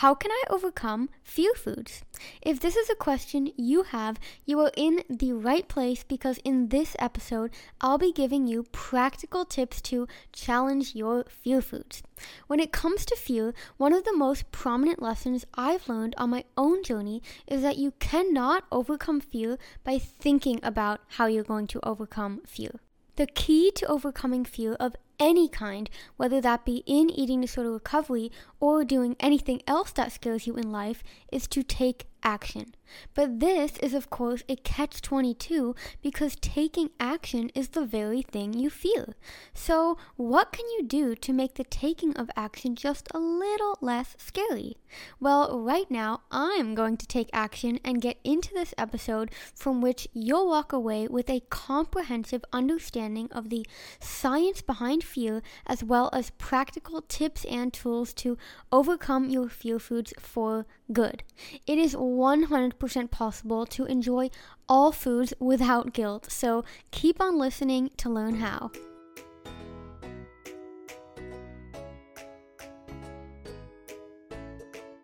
How 0.00 0.14
can 0.14 0.30
I 0.30 0.44
overcome 0.48 1.10
fear 1.22 1.52
foods? 1.52 2.04
If 2.40 2.58
this 2.58 2.74
is 2.74 2.88
a 2.88 2.94
question 2.94 3.52
you 3.58 3.82
have, 3.82 4.18
you 4.46 4.58
are 4.60 4.72
in 4.74 5.02
the 5.10 5.34
right 5.34 5.68
place 5.68 6.04
because 6.04 6.38
in 6.38 6.68
this 6.68 6.96
episode, 6.98 7.50
I'll 7.82 7.98
be 7.98 8.10
giving 8.10 8.46
you 8.46 8.62
practical 8.72 9.44
tips 9.44 9.82
to 9.82 10.08
challenge 10.32 10.94
your 10.94 11.24
fear 11.24 11.60
foods. 11.60 12.02
When 12.46 12.60
it 12.60 12.72
comes 12.72 13.04
to 13.04 13.14
fear, 13.14 13.52
one 13.76 13.92
of 13.92 14.04
the 14.04 14.16
most 14.16 14.50
prominent 14.52 15.02
lessons 15.02 15.44
I've 15.52 15.86
learned 15.86 16.14
on 16.16 16.30
my 16.30 16.44
own 16.56 16.82
journey 16.82 17.22
is 17.46 17.60
that 17.60 17.76
you 17.76 17.92
cannot 17.98 18.64
overcome 18.72 19.20
fear 19.20 19.58
by 19.84 19.98
thinking 19.98 20.60
about 20.62 21.02
how 21.18 21.26
you're 21.26 21.44
going 21.44 21.66
to 21.66 21.86
overcome 21.86 22.40
fear. 22.46 22.80
The 23.16 23.26
key 23.26 23.70
to 23.72 23.86
overcoming 23.86 24.46
fear 24.46 24.78
of 24.80 24.96
any 25.20 25.48
kind, 25.48 25.88
whether 26.16 26.40
that 26.40 26.64
be 26.64 26.82
in 26.86 27.10
eating 27.10 27.42
disorder 27.42 27.70
recovery 27.70 28.32
or 28.58 28.84
doing 28.84 29.14
anything 29.20 29.62
else 29.66 29.92
that 29.92 30.12
scares 30.12 30.46
you 30.46 30.56
in 30.56 30.72
life, 30.72 31.04
is 31.30 31.46
to 31.48 31.62
take 31.62 32.06
action. 32.22 32.74
But 33.14 33.40
this 33.40 33.76
is, 33.78 33.94
of 33.94 34.10
course, 34.10 34.42
a 34.48 34.56
catch 34.56 35.00
22 35.00 35.74
because 36.02 36.36
taking 36.36 36.90
action 36.98 37.50
is 37.54 37.68
the 37.68 37.84
very 37.84 38.22
thing 38.22 38.52
you 38.52 38.70
fear. 38.70 39.14
So, 39.54 39.96
what 40.16 40.52
can 40.52 40.66
you 40.70 40.84
do 40.84 41.14
to 41.14 41.32
make 41.32 41.54
the 41.54 41.64
taking 41.64 42.16
of 42.16 42.30
action 42.36 42.74
just 42.74 43.08
a 43.14 43.18
little 43.18 43.78
less 43.80 44.16
scary? 44.18 44.76
Well, 45.20 45.60
right 45.60 45.88
now, 45.90 46.22
I'm 46.30 46.74
going 46.74 46.96
to 46.96 47.06
take 47.06 47.30
action 47.32 47.78
and 47.84 48.02
get 48.02 48.18
into 48.24 48.52
this 48.54 48.74
episode 48.76 49.30
from 49.54 49.80
which 49.80 50.08
you'll 50.12 50.48
walk 50.48 50.72
away 50.72 51.06
with 51.06 51.30
a 51.30 51.42
comprehensive 51.48 52.44
understanding 52.52 53.28
of 53.30 53.50
the 53.50 53.66
science 54.00 54.62
behind 54.62 55.04
fear 55.04 55.42
as 55.66 55.84
well 55.84 56.10
as 56.12 56.30
practical 56.30 57.02
tips 57.02 57.44
and 57.44 57.72
tools 57.72 58.12
to 58.14 58.36
overcome 58.72 59.30
your 59.30 59.48
fear 59.48 59.78
foods 59.78 60.12
for 60.18 60.66
good. 60.92 61.22
It 61.66 61.78
is 61.78 61.94
100% 62.10 63.10
possible 63.10 63.64
to 63.66 63.84
enjoy 63.86 64.30
all 64.68 64.92
foods 64.92 65.32
without 65.38 65.92
guilt, 65.92 66.30
so 66.30 66.64
keep 66.90 67.20
on 67.20 67.38
listening 67.38 67.90
to 67.96 68.10
learn 68.10 68.36
how. 68.36 68.70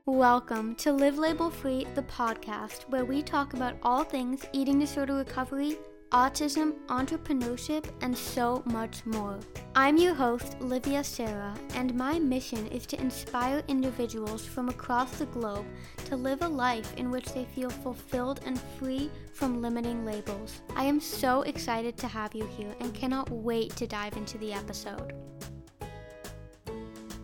Welcome 0.05 0.77
to 0.77 0.93
Live 0.93 1.19
Label 1.19 1.51
Free, 1.51 1.87
the 1.95 2.03
podcast, 2.03 2.89
where 2.89 3.05
we 3.05 3.23
talk 3.23 3.55
about 3.55 3.75
all 3.83 4.05
things 4.05 4.45
eating 4.53 4.79
disorder 4.79 5.15
recovery 5.15 5.77
autism, 6.13 6.75
entrepreneurship, 6.87 7.85
and 8.01 8.17
so 8.17 8.63
much 8.67 9.05
more. 9.07 9.39
I'm 9.75 9.97
your 9.97 10.15
host, 10.15 10.61
Livia 10.61 11.03
Sarah, 11.03 11.55
and 11.75 11.95
my 11.95 12.19
mission 12.19 12.67
is 12.69 12.87
to 12.87 13.01
inspire 13.01 13.63
individuals 13.69 14.45
from 14.45 14.69
across 14.69 15.19
the 15.19 15.27
globe 15.27 15.65
to 16.07 16.17
live 16.17 16.43
a 16.43 16.49
life 16.49 16.95
in 16.97 17.11
which 17.11 17.33
they 17.33 17.45
feel 17.45 17.71
fulfilled 17.71 18.41
and 18.47 18.61
free 18.79 19.11
from 19.33 19.61
limiting 19.61 20.05
labels. 20.05 20.63
I 20.75 20.85
am 20.85 21.01
so 21.01 21.43
excited 21.43 21.97
to 21.99 22.09
have 22.09 22.35
you 22.35 22.47
here 22.57 22.75
and 22.81 22.95
cannot 22.95 23.31
wait 23.31 23.75
to 23.77 23.87
dive 23.87 24.17
into 24.17 24.39
the 24.39 24.53
episode. 24.53 25.13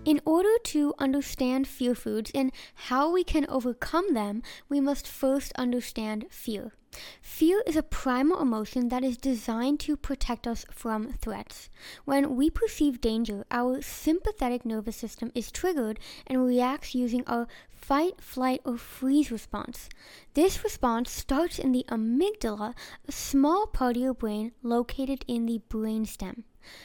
In 0.04 0.20
order 0.24 0.58
to 0.64 0.94
understand 0.98 1.68
fear 1.68 1.94
foods 1.94 2.32
and 2.34 2.50
how 2.74 3.12
we 3.12 3.22
can 3.22 3.46
overcome 3.48 4.14
them, 4.14 4.42
we 4.68 4.80
must 4.80 5.06
first 5.06 5.52
understand 5.56 6.26
fear. 6.28 6.72
Fear 7.20 7.62
is 7.66 7.76
a 7.76 7.82
primal 7.82 8.40
emotion 8.40 8.88
that 8.88 9.02
is 9.02 9.16
designed 9.16 9.80
to 9.80 9.96
protect 9.96 10.46
us 10.46 10.66
from 10.70 11.12
threats. 11.14 11.70
When 12.04 12.36
we 12.36 12.50
perceive 12.50 13.00
danger, 13.00 13.44
our 13.50 13.80
sympathetic 13.80 14.66
nervous 14.66 14.96
system 14.96 15.32
is 15.34 15.50
triggered 15.50 15.98
and 16.26 16.44
reacts 16.44 16.94
using 16.94 17.24
our 17.26 17.48
fight, 17.70 18.20
flight, 18.20 18.60
or 18.64 18.76
freeze 18.76 19.30
response. 19.30 19.88
This 20.34 20.62
response 20.62 21.10
starts 21.10 21.58
in 21.58 21.72
the 21.72 21.84
amygdala, 21.88 22.74
a 23.08 23.12
small 23.12 23.66
part 23.66 23.96
of 23.96 24.02
your 24.02 24.14
brain 24.14 24.52
located 24.62 25.24
in 25.26 25.46
the 25.46 25.60
brainstem. 25.68 26.44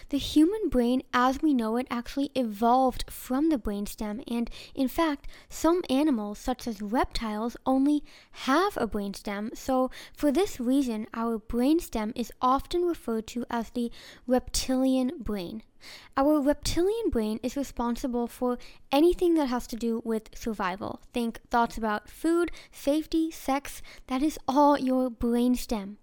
The 0.09 0.17
human 0.17 0.69
brain 0.69 1.03
as 1.13 1.41
we 1.41 1.53
know 1.53 1.77
it 1.77 1.88
actually 1.89 2.31
evolved 2.35 3.05
from 3.09 3.49
the 3.49 3.57
brainstem, 3.57 4.23
and 4.27 4.49
in 4.73 4.88
fact, 4.88 5.27
some 5.49 5.83
animals, 5.89 6.39
such 6.39 6.67
as 6.67 6.81
reptiles, 6.81 7.57
only 7.65 8.03
have 8.31 8.77
a 8.77 8.88
brainstem. 8.88 9.55
So, 9.55 9.91
for 10.13 10.31
this 10.31 10.59
reason, 10.59 11.07
our 11.13 11.39
brainstem 11.39 12.13
is 12.15 12.31
often 12.41 12.83
referred 12.83 13.27
to 13.27 13.45
as 13.49 13.69
the 13.71 13.91
reptilian 14.25 15.11
brain. 15.19 15.63
Our 16.15 16.41
reptilian 16.41 17.09
brain 17.09 17.39
is 17.44 17.55
responsible 17.55 18.27
for 18.27 18.57
anything 18.91 19.35
that 19.35 19.47
has 19.47 19.67
to 19.67 19.75
do 19.75 20.01
with 20.03 20.35
survival. 20.35 21.01
Think 21.13 21.39
thoughts 21.49 21.77
about 21.77 22.09
food, 22.09 22.51
safety, 22.71 23.29
sex, 23.29 23.81
that 24.07 24.23
is 24.23 24.39
all 24.47 24.77
your 24.77 25.09
brainstem. 25.11 25.97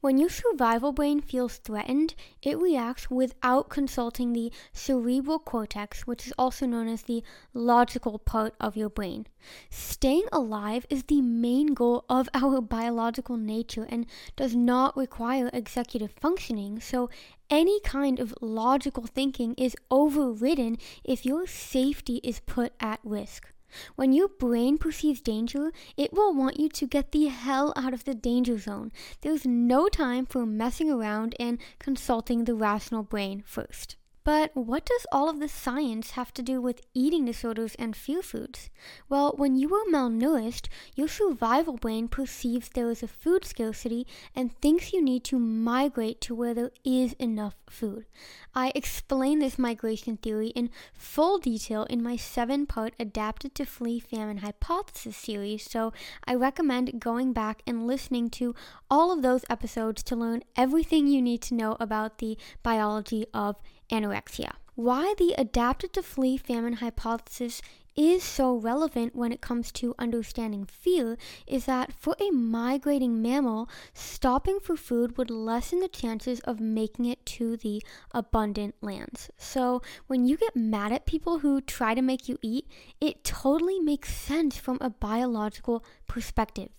When 0.00 0.16
your 0.16 0.30
survival 0.30 0.92
brain 0.92 1.20
feels 1.20 1.58
threatened, 1.58 2.14
it 2.40 2.58
reacts 2.58 3.10
without 3.10 3.68
consulting 3.68 4.32
the 4.32 4.50
cerebral 4.72 5.38
cortex, 5.38 6.06
which 6.06 6.26
is 6.26 6.32
also 6.38 6.64
known 6.64 6.88
as 6.88 7.02
the 7.02 7.22
logical 7.52 8.18
part 8.18 8.54
of 8.58 8.78
your 8.78 8.88
brain. 8.88 9.26
Staying 9.68 10.24
alive 10.32 10.86
is 10.88 11.02
the 11.04 11.20
main 11.20 11.74
goal 11.74 12.06
of 12.08 12.30
our 12.34 12.62
biological 12.62 13.36
nature 13.36 13.86
and 13.90 14.06
does 14.36 14.56
not 14.56 14.96
require 14.96 15.50
executive 15.52 16.12
functioning, 16.12 16.80
so 16.80 17.10
any 17.50 17.78
kind 17.80 18.18
of 18.18 18.34
logical 18.40 19.04
thinking 19.04 19.54
is 19.58 19.76
overridden 19.90 20.78
if 21.04 21.26
your 21.26 21.46
safety 21.46 22.22
is 22.24 22.40
put 22.40 22.72
at 22.80 23.00
risk. 23.04 23.52
When 23.96 24.12
your 24.12 24.28
brain 24.28 24.78
perceives 24.78 25.20
danger, 25.20 25.72
it 25.96 26.12
will 26.12 26.34
want 26.34 26.58
you 26.58 26.68
to 26.68 26.86
get 26.86 27.12
the 27.12 27.26
hell 27.26 27.72
out 27.76 27.94
of 27.94 28.04
the 28.04 28.14
danger 28.14 28.58
zone. 28.58 28.92
There's 29.20 29.46
no 29.46 29.88
time 29.88 30.26
for 30.26 30.46
messing 30.46 30.90
around 30.90 31.34
and 31.38 31.58
consulting 31.78 32.44
the 32.44 32.54
rational 32.54 33.02
brain 33.02 33.42
first. 33.46 33.96
But 34.30 34.54
what 34.54 34.86
does 34.86 35.06
all 35.10 35.28
of 35.28 35.40
this 35.40 35.50
science 35.50 36.12
have 36.12 36.32
to 36.34 36.40
do 36.40 36.60
with 36.60 36.86
eating 36.94 37.24
disorders 37.24 37.74
and 37.80 37.96
fear 37.96 38.22
foods? 38.22 38.70
Well, 39.08 39.34
when 39.36 39.56
you 39.56 39.74
are 39.74 39.90
malnourished, 39.90 40.68
your 40.94 41.08
survival 41.08 41.76
brain 41.76 42.06
perceives 42.06 42.68
there 42.68 42.88
is 42.90 43.02
a 43.02 43.08
food 43.08 43.44
scarcity 43.44 44.06
and 44.32 44.56
thinks 44.60 44.92
you 44.92 45.02
need 45.02 45.24
to 45.24 45.38
migrate 45.40 46.20
to 46.20 46.34
where 46.36 46.54
there 46.54 46.70
is 46.84 47.14
enough 47.14 47.56
food. 47.68 48.06
I 48.54 48.70
explain 48.76 49.40
this 49.40 49.58
migration 49.58 50.16
theory 50.16 50.50
in 50.50 50.70
full 50.92 51.38
detail 51.38 51.82
in 51.90 52.00
my 52.00 52.14
seven 52.14 52.66
part 52.66 52.94
Adapted 53.00 53.56
to 53.56 53.66
Flee 53.66 53.98
Famine 53.98 54.38
Hypothesis 54.38 55.16
series, 55.16 55.68
so 55.68 55.92
I 56.24 56.36
recommend 56.36 57.00
going 57.00 57.32
back 57.32 57.62
and 57.66 57.84
listening 57.84 58.30
to 58.30 58.54
all 58.88 59.10
of 59.10 59.22
those 59.22 59.44
episodes 59.50 60.04
to 60.04 60.14
learn 60.14 60.44
everything 60.54 61.08
you 61.08 61.20
need 61.20 61.42
to 61.42 61.54
know 61.56 61.76
about 61.80 62.18
the 62.18 62.38
biology 62.62 63.26
of 63.34 63.56
anorexia. 63.90 64.52
Why 64.74 65.14
the 65.18 65.34
adapted 65.36 65.92
to 65.92 66.02
flee 66.02 66.36
famine 66.36 66.74
hypothesis 66.74 67.60
is 67.96 68.22
so 68.22 68.54
relevant 68.54 69.14
when 69.14 69.32
it 69.32 69.40
comes 69.40 69.70
to 69.72 69.94
understanding 69.98 70.64
fear 70.64 71.18
is 71.46 71.66
that 71.66 71.92
for 71.92 72.16
a 72.20 72.30
migrating 72.30 73.20
mammal, 73.20 73.68
stopping 73.92 74.58
for 74.60 74.76
food 74.76 75.18
would 75.18 75.30
lessen 75.30 75.80
the 75.80 75.88
chances 75.88 76.40
of 76.40 76.60
making 76.60 77.04
it 77.04 77.26
to 77.26 77.56
the 77.56 77.82
abundant 78.12 78.74
lands. 78.80 79.28
So, 79.36 79.82
when 80.06 80.24
you 80.24 80.36
get 80.36 80.56
mad 80.56 80.92
at 80.92 81.04
people 81.04 81.40
who 81.40 81.60
try 81.60 81.94
to 81.94 82.02
make 82.02 82.28
you 82.28 82.38
eat, 82.40 82.66
it 83.00 83.24
totally 83.24 83.80
makes 83.80 84.14
sense 84.14 84.56
from 84.56 84.78
a 84.80 84.90
biological 84.90 85.84
perspective. 86.06 86.70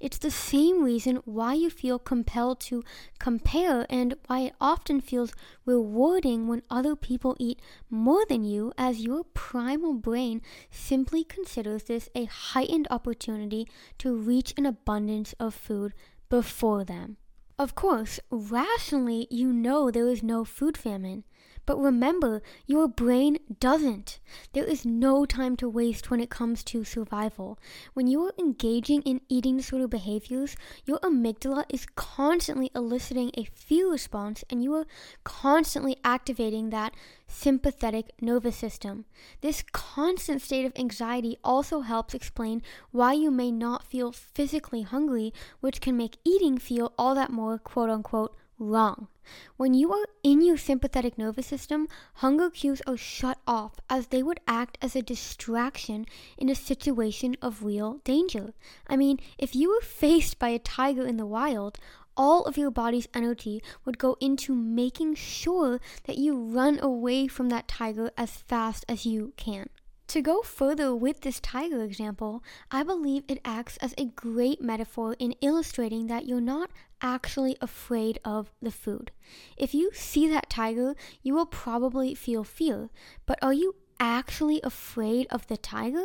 It's 0.00 0.18
the 0.18 0.30
same 0.30 0.82
reason 0.82 1.16
why 1.24 1.54
you 1.54 1.70
feel 1.70 1.98
compelled 1.98 2.60
to 2.60 2.82
compare 3.18 3.86
and 3.88 4.14
why 4.26 4.40
it 4.40 4.54
often 4.60 5.00
feels 5.00 5.32
rewarding 5.64 6.46
when 6.46 6.62
other 6.70 6.96
people 6.96 7.36
eat 7.38 7.60
more 7.90 8.24
than 8.28 8.44
you, 8.44 8.72
as 8.76 9.00
your 9.00 9.24
primal 9.24 9.94
brain 9.94 10.42
simply 10.70 11.24
considers 11.24 11.84
this 11.84 12.08
a 12.14 12.24
heightened 12.24 12.88
opportunity 12.90 13.68
to 13.98 14.16
reach 14.16 14.54
an 14.56 14.66
abundance 14.66 15.34
of 15.40 15.54
food 15.54 15.94
before 16.28 16.84
them. 16.84 17.16
Of 17.56 17.76
course, 17.76 18.18
rationally, 18.30 19.28
you 19.30 19.52
know 19.52 19.90
there 19.90 20.08
is 20.08 20.22
no 20.22 20.44
food 20.44 20.76
famine. 20.76 21.22
But 21.66 21.78
remember, 21.78 22.42
your 22.66 22.88
brain 22.88 23.38
doesn't. 23.60 24.18
There 24.52 24.64
is 24.64 24.84
no 24.84 25.24
time 25.24 25.56
to 25.56 25.68
waste 25.68 26.10
when 26.10 26.20
it 26.20 26.30
comes 26.30 26.62
to 26.64 26.84
survival. 26.84 27.58
When 27.94 28.06
you 28.06 28.24
are 28.26 28.34
engaging 28.38 29.02
in 29.02 29.20
eating 29.28 29.56
disorder 29.56 29.88
behaviors, 29.88 30.56
your 30.84 30.98
amygdala 31.00 31.64
is 31.68 31.86
constantly 31.96 32.70
eliciting 32.74 33.30
a 33.34 33.44
fear 33.44 33.90
response 33.90 34.44
and 34.50 34.62
you 34.62 34.74
are 34.74 34.86
constantly 35.24 35.96
activating 36.04 36.70
that 36.70 36.94
sympathetic 37.26 38.12
nervous 38.20 38.56
system. 38.56 39.06
This 39.40 39.64
constant 39.72 40.42
state 40.42 40.66
of 40.66 40.72
anxiety 40.76 41.38
also 41.42 41.80
helps 41.80 42.14
explain 42.14 42.62
why 42.90 43.14
you 43.14 43.30
may 43.30 43.50
not 43.50 43.84
feel 43.86 44.12
physically 44.12 44.82
hungry, 44.82 45.32
which 45.60 45.80
can 45.80 45.96
make 45.96 46.18
eating 46.24 46.58
feel 46.58 46.92
all 46.98 47.14
that 47.14 47.30
more 47.30 47.58
quote 47.58 47.90
unquote 47.90 48.36
wrong. 48.58 49.08
When 49.56 49.72
you 49.74 49.92
are 49.92 50.06
in 50.22 50.42
your 50.42 50.56
sympathetic 50.56 51.16
nervous 51.16 51.46
system, 51.46 51.88
hunger 52.14 52.50
cues 52.50 52.82
are 52.86 52.96
shut 52.96 53.38
off 53.46 53.80
as 53.88 54.08
they 54.08 54.22
would 54.22 54.40
act 54.46 54.76
as 54.82 54.94
a 54.94 55.02
distraction 55.02 56.06
in 56.36 56.48
a 56.48 56.54
situation 56.54 57.36
of 57.40 57.64
real 57.64 58.00
danger. 58.04 58.52
I 58.86 58.96
mean, 58.96 59.18
if 59.38 59.54
you 59.54 59.70
were 59.70 59.80
faced 59.80 60.38
by 60.38 60.50
a 60.50 60.58
tiger 60.58 61.06
in 61.06 61.16
the 61.16 61.26
wild, 61.26 61.78
all 62.16 62.44
of 62.44 62.56
your 62.56 62.70
body's 62.70 63.08
energy 63.14 63.62
would 63.84 63.98
go 63.98 64.16
into 64.20 64.54
making 64.54 65.14
sure 65.14 65.80
that 66.04 66.18
you 66.18 66.36
run 66.36 66.78
away 66.80 67.26
from 67.26 67.48
that 67.48 67.66
tiger 67.66 68.10
as 68.16 68.30
fast 68.30 68.84
as 68.88 69.06
you 69.06 69.32
can. 69.36 69.68
To 70.08 70.20
go 70.20 70.42
further 70.42 70.94
with 70.94 71.22
this 71.22 71.40
tiger 71.40 71.82
example, 71.82 72.44
I 72.70 72.82
believe 72.82 73.24
it 73.26 73.40
acts 73.44 73.78
as 73.78 73.94
a 73.96 74.04
great 74.04 74.60
metaphor 74.60 75.16
in 75.18 75.34
illustrating 75.40 76.08
that 76.08 76.26
you're 76.26 76.42
not 76.42 76.70
actually 77.04 77.56
afraid 77.60 78.18
of 78.24 78.50
the 78.60 78.72
food. 78.72 79.12
If 79.56 79.74
you 79.74 79.90
see 79.92 80.26
that 80.28 80.50
tiger, 80.50 80.96
you 81.22 81.34
will 81.34 81.46
probably 81.46 82.14
feel 82.14 82.42
fear, 82.42 82.88
but 83.26 83.38
are 83.42 83.52
you 83.52 83.76
actually 84.00 84.60
afraid 84.62 85.26
of 85.30 85.46
the 85.46 85.56
tiger? 85.56 86.04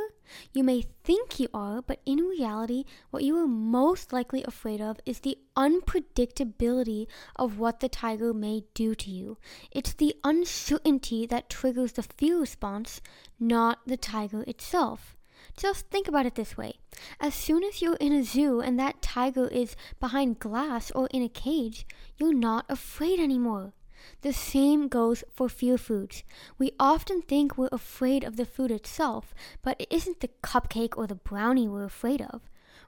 You 0.54 0.64
may 0.64 0.84
think 1.04 1.40
you 1.40 1.48
are, 1.54 1.82
but 1.82 2.02
in 2.06 2.20
reality, 2.20 2.84
what 3.10 3.24
you 3.24 3.36
are 3.38 3.48
most 3.48 4.14
likely 4.14 4.44
afraid 4.44 4.82
of 4.82 5.00
is 5.06 5.22
the 5.22 5.38
unpredictability 5.56 7.08
of 7.36 7.58
what 7.58 7.80
the 7.80 7.90
tiger 7.90 8.34
may 8.34 8.64
do 8.74 8.94
to 8.94 9.10
you. 9.10 9.38
It's 9.72 9.94
the 9.94 10.16
uncertainty 10.24 11.26
that 11.28 11.50
triggers 11.50 11.94
the 11.94 12.04
fear 12.04 12.40
response, 12.40 13.02
not 13.40 13.80
the 13.88 13.98
tiger 13.98 14.44
itself. 14.44 15.16
Just 15.58 15.88
think 15.88 16.08
about 16.08 16.26
it 16.26 16.36
this 16.36 16.58
way. 16.58 16.76
As 17.20 17.34
soon 17.34 17.64
as 17.64 17.82
you're 17.82 17.96
in 17.96 18.14
a 18.14 18.24
zoo 18.24 18.60
and 18.60 18.80
that 18.80 19.02
tiger 19.02 19.48
is 19.48 19.76
behind 20.00 20.40
glass 20.40 20.92
or 20.92 21.08
in 21.12 21.22
a 21.22 21.30
cage, 21.30 21.86
you're 22.18 22.34
not 22.34 22.66
afraid 22.70 23.20
anymore. 23.20 23.74
The 24.22 24.34
same 24.34 24.88
goes 24.88 25.24
for 25.32 25.50
fear 25.50 25.78
foods. 25.78 26.24
We 26.58 26.72
often 26.80 27.22
think 27.22 27.58
we're 27.58 27.70
afraid 27.72 28.24
of 28.24 28.38
the 28.38 28.46
food 28.46 28.72
itself, 28.72 29.34
but 29.62 29.80
it 29.80 29.88
isn't 29.92 30.20
the 30.20 30.30
cupcake 30.44 30.98
or 30.98 31.08
the 31.08 31.16
brownie 31.16 31.68
we're 31.68 31.84
afraid 31.84 32.22
of. 32.22 32.42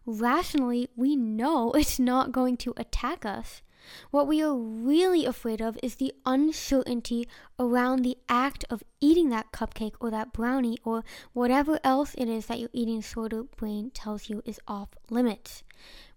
Rationally, 0.06 0.90
we 0.96 1.16
know 1.16 1.72
it's 1.75 2.00
not 2.00 2.31
going 2.31 2.58
to 2.58 2.74
attack 2.78 3.25
us. 3.25 3.62
What 4.12 4.28
we 4.28 4.42
are 4.42 4.56
really 4.56 5.25
afraid 5.25 5.62
of 5.62 5.78
is 5.81 5.95
the 5.95 6.13
uncertainty 6.25 7.28
around 7.60 8.04
the 8.04 8.18
act 8.30 8.66
of 8.69 8.83
eating 9.00 9.30
that 9.30 9.51
cupcake 9.51 9.95
or 10.00 10.12
that 10.12 10.33
brownie 10.33 10.78
or 10.83 11.04
whatever 11.33 11.80
else 11.83 12.13
it 12.16 12.28
is 12.28 12.45
that 12.48 12.60
your 12.60 12.69
eating 12.74 13.01
disorder 13.01 13.44
brain 13.44 13.92
tells 13.92 14.30
you 14.30 14.42
is 14.45 14.60
off 14.68 14.89
limits. 15.10 15.63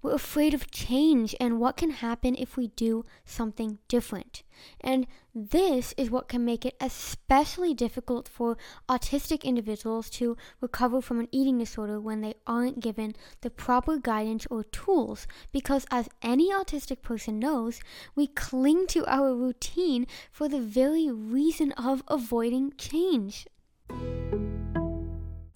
We're 0.02 0.14
afraid 0.14 0.52
of 0.52 0.70
change 0.70 1.34
and 1.40 1.58
what 1.58 1.78
can 1.78 1.90
happen 1.90 2.36
if 2.36 2.58
we 2.58 2.68
do 2.68 3.06
something 3.24 3.78
different. 3.88 4.42
And 4.82 5.06
this 5.34 5.94
is 5.96 6.10
what 6.10 6.28
can 6.28 6.44
make 6.44 6.66
it 6.66 6.76
especially 6.78 7.72
difficult 7.72 8.28
for 8.28 8.58
autistic 8.86 9.42
individuals 9.44 10.10
to 10.10 10.36
recover 10.60 11.00
from 11.00 11.20
an 11.20 11.28
eating 11.32 11.58
disorder 11.58 11.98
when 11.98 12.20
they 12.20 12.34
aren't 12.46 12.80
given 12.80 13.14
the 13.40 13.48
proper 13.48 13.96
guidance 13.96 14.46
or 14.50 14.64
tools. 14.64 15.26
Because, 15.52 15.86
as 15.90 16.10
any 16.20 16.52
autistic 16.52 17.00
person 17.00 17.38
knows, 17.38 17.80
we 18.14 18.26
cling 18.26 18.86
to 18.88 19.06
our 19.06 19.34
routine 19.34 20.06
for 20.30 20.48
the 20.48 20.60
very 20.60 21.10
reason 21.10 21.72
of 21.72 22.02
avoiding 22.08 22.74
change. 22.76 23.46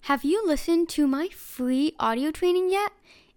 Have 0.09 0.23
you 0.23 0.43
listened 0.47 0.89
to 0.89 1.05
my 1.05 1.27
free 1.27 1.93
audio 1.99 2.31
training 2.31 2.71
yet? 2.71 2.91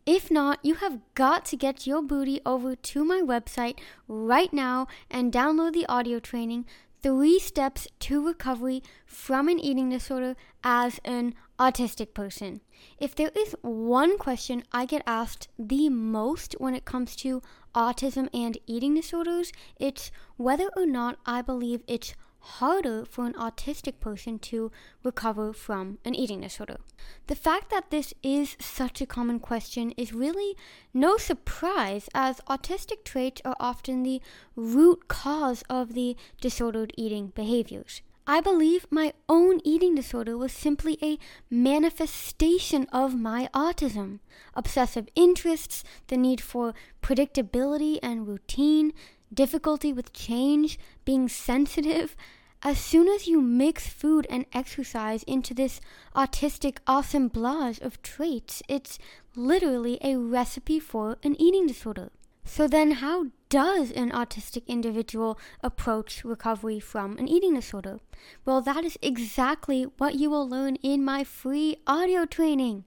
If 0.05 0.33
not, 0.33 0.59
you 0.65 0.75
have 0.75 0.99
got 1.15 1.45
to 1.47 1.57
get 1.57 1.87
your 1.87 2.03
booty 2.03 2.41
over 2.45 2.75
to 2.75 3.05
my 3.05 3.21
website 3.21 3.79
right 4.09 4.53
now 4.53 4.89
and 5.09 5.33
download 5.33 5.75
the 5.75 5.87
audio 5.87 6.19
training 6.19 6.67
Three 7.03 7.39
Steps 7.39 7.87
to 8.01 8.25
Recovery 8.25 8.83
from 9.07 9.49
an 9.49 9.61
Eating 9.61 9.91
Disorder 9.91 10.35
as 10.65 11.01
an 11.05 11.35
Autistic 11.57 12.15
Person. 12.15 12.61
If 12.99 13.15
there 13.15 13.31
is 13.37 13.55
one 13.63 14.19
question 14.19 14.65
I 14.73 14.87
get 14.87 15.05
asked 15.07 15.47
the 15.57 15.89
most 15.89 16.57
when 16.59 16.75
it 16.75 16.85
comes 16.85 17.15
to 17.17 17.41
autism 17.73 18.29
and 18.35 18.59
eating 18.67 18.95
disorders, 18.95 19.53
it's 19.79 20.11
whether 20.37 20.69
or 20.77 20.87
not 20.87 21.17
I 21.25 21.43
believe 21.43 21.85
it's 21.87 22.15
harder 22.43 23.05
for 23.05 23.25
an 23.25 23.35
autistic 23.35 24.01
person 24.01 24.39
to 24.39 24.71
recover 25.03 25.53
from 25.53 25.99
an 26.05 26.15
eating 26.15 26.41
disorder. 26.41 26.79
The 27.29 27.35
fact 27.35 27.71
that 27.71 27.91
this 27.91 28.13
is 28.23 28.57
such 28.61 29.01
a 29.01 29.07
common 29.07 29.39
question 29.39 29.93
is 29.97 30.13
really 30.13 30.57
no 30.93 31.17
surprise, 31.17 32.09
as 32.15 32.41
autistic 32.49 33.05
traits 33.05 33.41
are 33.45 33.57
often 33.61 34.03
the 34.03 34.21
root 34.57 35.09
cause 35.09 35.63
of 35.71 35.95
the 35.95 36.17
disordered 36.41 36.93
eating 36.97 37.29
behaviors. 37.35 38.03
I 38.25 38.41
believe 38.41 38.87
my 38.89 39.15
own 39.29 39.61
eating 39.65 39.97
disorder 39.97 40.39
was 40.39 40.53
simply 40.53 40.97
a 41.03 41.19
manifestation 41.51 42.87
of 42.93 43.19
my 43.19 43.49
autism. 43.53 44.21
Obsessive 44.55 45.09
interests, 45.17 45.83
the 46.07 46.17
need 46.17 46.41
for 46.41 46.73
predictability 47.03 47.99
and 48.01 48.29
routine, 48.29 48.93
difficulty 49.33 49.93
with 49.93 50.13
change, 50.13 50.79
being 51.05 51.29
sensitive. 51.29 52.17
As 52.63 52.79
soon 52.79 53.09
as 53.09 53.27
you 53.27 53.41
mix 53.41 53.89
food 53.89 54.27
and 54.31 54.47
exercise 54.53 55.25
into 55.25 55.53
this 55.53 55.81
autistic 56.15 56.79
assemblage 56.87 57.81
of 57.81 58.01
traits, 58.03 58.63
it's 58.69 58.99
literally 59.35 59.99
a 60.01 60.17
recipe 60.17 60.79
for 60.79 61.19
an 61.25 61.35
eating 61.41 61.67
disorder. 61.67 62.11
So, 62.45 62.67
then 62.67 62.93
how 62.93 63.27
does 63.49 63.93
an 63.93 64.11
autistic 64.11 64.67
individual 64.67 65.39
approach 65.63 66.25
recovery 66.25 66.81
from 66.81 67.17
an 67.19 67.29
eating 67.29 67.55
disorder? 67.55 68.01
Well, 68.45 68.61
that 68.63 68.85
is 68.85 68.99
exactly 69.01 69.85
what 69.99 70.17
you 70.17 70.29
will 70.31 70.49
learn 70.49 70.77
in 70.77 71.05
my 71.05 71.23
free 71.23 71.77
audio 71.87 72.25
training. 72.25 72.85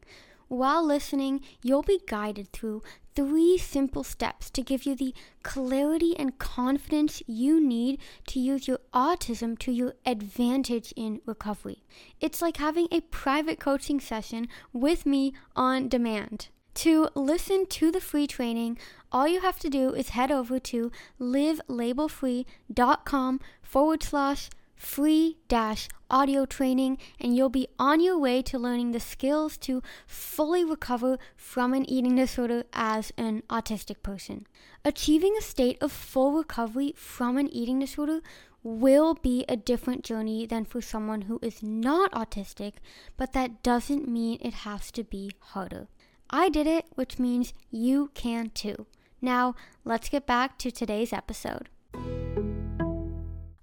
While 0.48 0.86
listening, 0.86 1.42
you'll 1.64 1.82
be 1.82 2.02
guided 2.08 2.52
through 2.52 2.84
three 3.16 3.58
simple 3.58 4.04
steps 4.04 4.52
to 4.52 4.62
give 4.62 4.86
you 4.86 4.96
the 4.96 5.14
clarity 5.42 6.16
and 6.20 6.38
confidence 6.38 7.24
you 7.26 7.60
need 7.60 8.00
to 8.28 8.40
use 8.40 8.68
your 8.68 8.80
autism 8.94 9.58
to 9.60 9.72
your 9.72 9.96
advantage 10.06 10.94
in 10.96 11.22
recovery. 11.26 11.84
It's 12.20 12.42
like 12.42 12.58
having 12.58 12.88
a 12.92 13.02
private 13.02 13.60
coaching 13.60 14.00
session 14.00 14.48
with 14.72 15.06
me 15.06 15.34
on 15.56 15.88
demand. 15.88 16.50
To 16.76 17.10
listen 17.16 17.66
to 17.68 17.90
the 17.90 18.02
free 18.02 18.28
training, 18.28 18.78
all 19.12 19.28
you 19.28 19.42
have 19.42 19.60
to 19.60 19.70
do 19.70 19.94
is 19.94 20.10
head 20.10 20.30
over 20.30 20.60
to 20.60 20.92
livelabelfree.com 21.22 23.40
forward 23.62 24.04
slash 24.04 24.50
free 24.76 25.38
dash 25.48 25.88
audio 26.16 26.46
training, 26.46 26.98
and 27.20 27.36
you'll 27.36 27.50
be 27.50 27.68
on 27.78 28.00
your 28.00 28.18
way 28.18 28.42
to 28.42 28.58
learning 28.58 28.94
the 28.94 29.02
skills 29.02 29.58
to 29.58 29.84
fully 30.08 30.64
recover 30.64 31.18
from 31.36 31.74
an 31.74 31.88
eating 31.90 32.16
disorder 32.16 32.64
as 32.72 33.12
an 33.18 33.44
autistic 33.50 34.02
person. 34.02 34.48
Achieving 34.86 35.36
a 35.38 35.42
state 35.42 35.78
of 35.82 35.92
full 35.92 36.32
recovery 36.32 36.94
from 36.96 37.38
an 37.38 37.50
eating 37.50 37.80
disorder 37.80 38.22
will 38.64 39.14
be 39.14 39.44
a 39.50 39.58
different 39.58 40.06
journey 40.06 40.46
than 40.46 40.64
for 40.64 40.80
someone 40.80 41.24
who 41.24 41.38
is 41.42 41.62
not 41.62 42.14
autistic, 42.14 42.76
but 43.18 43.34
that 43.34 43.62
doesn't 43.62 44.08
mean 44.08 44.40
it 44.42 44.64
has 44.64 44.92
to 44.92 45.04
be 45.04 45.32
harder. 45.40 45.90
I 46.30 46.48
did 46.48 46.66
it, 46.66 46.86
which 46.96 47.20
means 47.20 47.54
you 47.70 48.10
can 48.14 48.52
too. 48.52 48.86
Now, 49.22 49.54
let's 49.84 50.08
get 50.08 50.26
back 50.26 50.58
to 50.60 50.72
today's 50.72 51.12
episode. 51.12 51.68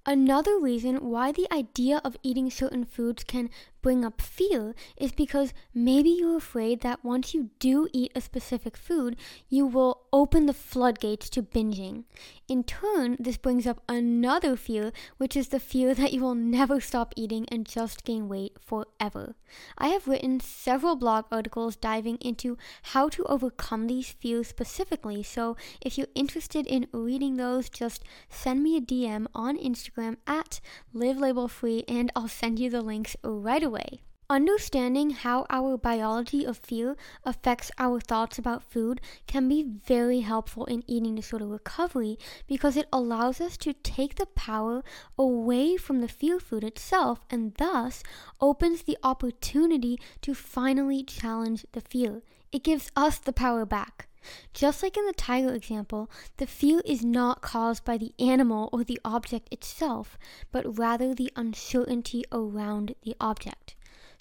Another 0.04 0.58
reason 0.58 0.96
why 0.96 1.30
the 1.30 1.46
idea 1.52 2.00
of 2.04 2.16
eating 2.24 2.50
certain 2.50 2.84
foods 2.84 3.22
can 3.22 3.50
bring 3.82 4.04
up 4.04 4.20
fear 4.20 4.74
is 4.96 5.12
because 5.12 5.52
maybe 5.74 6.08
you're 6.08 6.36
afraid 6.36 6.80
that 6.80 7.04
once 7.04 7.34
you 7.34 7.50
do 7.58 7.88
eat 7.92 8.12
a 8.14 8.20
specific 8.20 8.76
food, 8.76 9.16
you 9.48 9.66
will 9.66 10.02
open 10.12 10.46
the 10.46 10.54
floodgates 10.54 11.28
to 11.30 11.42
binging. 11.42 12.04
In 12.48 12.62
turn, 12.62 13.16
this 13.18 13.36
brings 13.36 13.66
up 13.66 13.82
another 13.88 14.56
fear, 14.56 14.92
which 15.16 15.36
is 15.36 15.48
the 15.48 15.60
fear 15.60 15.94
that 15.94 16.12
you 16.12 16.20
will 16.20 16.34
never 16.34 16.80
stop 16.80 17.12
eating 17.16 17.46
and 17.50 17.66
just 17.66 18.04
gain 18.04 18.28
weight 18.28 18.56
forever. 18.60 19.34
I 19.76 19.88
have 19.88 20.06
written 20.06 20.38
several 20.40 20.96
blog 20.96 21.24
articles 21.32 21.76
diving 21.76 22.18
into 22.18 22.56
how 22.94 23.08
to 23.10 23.24
overcome 23.24 23.86
these 23.86 24.12
fears 24.12 24.48
specifically, 24.48 25.22
so 25.22 25.56
if 25.80 25.98
you're 25.98 26.06
interested 26.14 26.66
in 26.66 26.86
reading 26.92 27.36
those, 27.36 27.68
just 27.68 28.04
send 28.28 28.62
me 28.62 28.76
a 28.76 28.80
DM 28.80 29.26
on 29.34 29.58
Instagram 29.58 30.16
at 30.26 30.60
livelabelfree 30.94 31.84
and 31.88 32.12
I'll 32.14 32.28
send 32.28 32.58
you 32.58 32.70
the 32.70 32.82
links 32.82 33.16
right 33.24 33.62
away 33.62 33.71
Understanding 34.32 35.10
how 35.10 35.44
our 35.50 35.76
biology 35.76 36.46
of 36.46 36.56
fear 36.56 36.96
affects 37.22 37.70
our 37.78 38.00
thoughts 38.00 38.38
about 38.38 38.62
food 38.62 38.98
can 39.26 39.46
be 39.46 39.62
very 39.62 40.20
helpful 40.20 40.64
in 40.64 40.82
eating 40.86 41.16
disorder 41.16 41.46
recovery 41.46 42.18
because 42.46 42.76
it 42.78 42.88
allows 42.90 43.42
us 43.42 43.58
to 43.58 43.74
take 43.74 44.14
the 44.14 44.24
power 44.24 44.82
away 45.18 45.76
from 45.76 46.00
the 46.00 46.08
fear 46.08 46.40
food 46.40 46.64
itself 46.64 47.20
and 47.28 47.54
thus 47.56 48.02
opens 48.40 48.84
the 48.84 48.96
opportunity 49.02 49.98
to 50.22 50.34
finally 50.34 51.02
challenge 51.02 51.66
the 51.72 51.82
fear. 51.82 52.22
It 52.52 52.64
gives 52.64 52.90
us 52.96 53.18
the 53.18 53.34
power 53.34 53.66
back. 53.66 54.08
Just 54.54 54.82
like 54.82 54.96
in 54.96 55.06
the 55.06 55.12
tiger 55.12 55.52
example, 55.52 56.10
the 56.36 56.46
fear 56.46 56.80
is 56.84 57.04
not 57.04 57.42
caused 57.42 57.84
by 57.84 57.98
the 57.98 58.12
animal 58.18 58.68
or 58.72 58.84
the 58.84 59.00
object 59.04 59.48
itself, 59.52 60.18
but 60.50 60.78
rather 60.78 61.14
the 61.14 61.32
uncertainty 61.36 62.24
around 62.32 62.94
the 63.02 63.16
object. 63.20 63.74